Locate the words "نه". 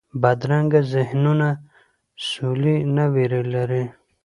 2.95-3.05